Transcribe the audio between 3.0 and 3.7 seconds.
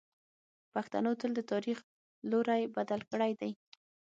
کړی دی.